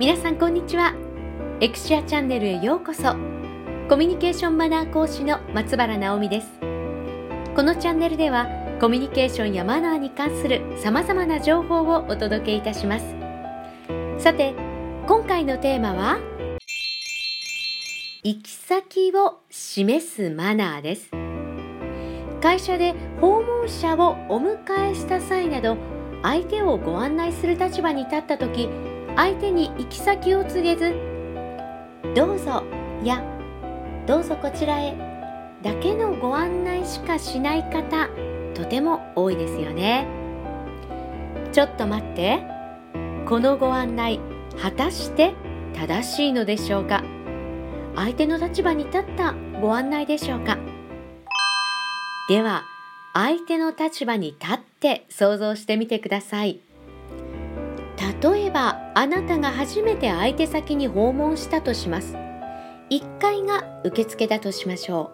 [0.00, 0.94] 皆さんこんにちは。
[1.60, 3.12] エクシアチャンネルへようこそ。
[3.86, 6.48] コミュニケーションマナー講師の松原直美です。
[7.54, 8.46] このチャンネルでは
[8.80, 13.04] コミュニケーションやマナーに関する様々な情報をお届けいたします。
[14.18, 14.54] さて
[15.06, 16.18] 今回のテーマは
[18.22, 21.10] 行き先を示すマナーです。
[22.40, 25.76] 会社で訪問者をお迎えした際など
[26.22, 28.70] 相手をご案内する立場に立った時
[29.16, 30.94] 相手に行き先を告げず
[32.14, 32.62] 「どうぞ」
[33.04, 33.22] や
[34.06, 34.94] 「どうぞこちらへ」
[35.62, 38.08] だけのご案内しかしない方
[38.54, 40.06] とても多いですよね。
[41.52, 42.42] ちょっと待って。
[43.28, 44.18] このご案内
[44.60, 45.34] 果たして
[45.74, 47.04] 正しいのでしょうか？
[47.94, 50.58] 相手の立場に立ったご案内でしょうか？
[52.28, 52.64] では
[53.12, 56.60] 相手の立場に立って想像してみてください
[59.00, 62.16] あなたが初めて相手先に訪問したとします。
[62.90, 65.10] 1階が受付だとしましょ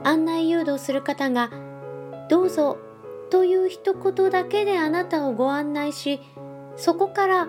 [0.00, 0.02] う。
[0.02, 1.52] 案内誘導する方が
[2.28, 2.78] 「どうぞ」
[3.30, 6.18] という一言だけであなたをご案内し
[6.74, 7.48] そこから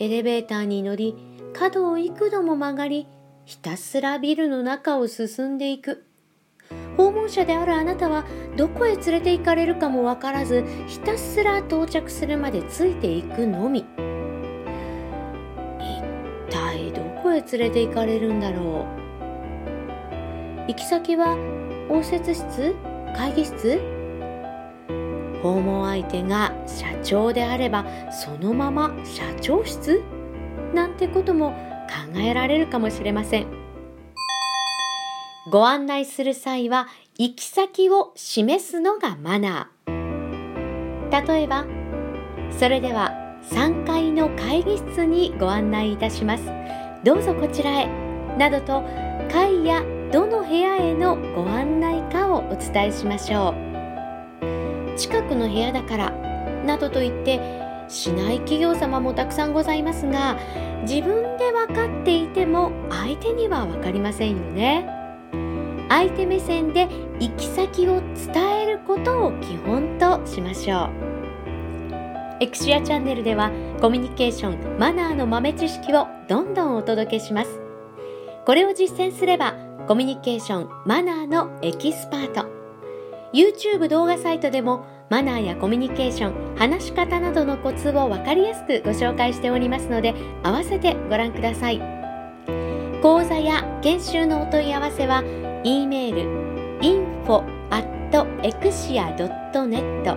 [0.00, 1.14] エレベーターに乗り
[1.52, 3.06] 角を幾度も曲がり
[3.44, 6.04] ひたすらビルの中を進んでいく。
[6.96, 8.24] 訪問者であるあなたは
[8.56, 14.07] どこへ連れて行かれるかも分からずひたすら到着するまでついていくのみ。
[17.38, 20.68] へ連れて行かれるんだろう？
[20.68, 21.36] 行き先は
[21.88, 22.74] 応接室？
[23.16, 23.80] 会議室？
[25.42, 30.02] 訪問相手が社長であればそのまま社長室？
[30.74, 31.52] なんてことも
[32.12, 33.46] 考えられるかもしれません。
[35.50, 41.26] ご案内する際は行き先を示すのがマナー。
[41.26, 41.64] 例えば、
[42.50, 46.44] それでは3階の会議室にご案内いたします。
[47.04, 47.88] どうぞこちらへ。
[48.38, 48.82] などと
[49.30, 49.82] 階や
[50.12, 53.54] どの部屋へのご案内かをお伝えしましょ
[54.42, 54.96] う。
[54.96, 56.10] 近くの部屋だから
[56.64, 57.40] などと言って
[57.88, 60.36] しない企業様もたくさんございますが
[60.82, 64.88] 自分で分かっていても相手には分かりませんよね。
[65.88, 66.88] 相手目線で
[67.18, 71.17] 行き先を伝えることを基本としましょう
[72.40, 73.50] エクシアチャンネルでは
[73.80, 77.60] コミュニケーションマナーの豆知識をどんどんお届けします。
[78.46, 79.54] これを実践すれば
[79.88, 82.46] コミュニケーションマナーのエキスパート。
[83.32, 91.80] YouTube 動画サイトでもマナーやコミュニケーション話し方などのコツを分かりやすくご紹介しておりますので合わせてご覧ください。
[93.02, 95.24] 講座や研修のお問い合わせは
[95.64, 96.20] e メール
[96.80, 97.86] info at
[98.42, 100.16] exia.net